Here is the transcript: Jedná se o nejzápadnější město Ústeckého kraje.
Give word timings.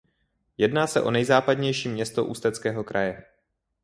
Jedná 0.57 0.87
se 0.87 1.01
o 1.01 1.11
nejzápadnější 1.11 1.89
město 1.89 2.25
Ústeckého 2.25 2.83
kraje. 2.83 3.23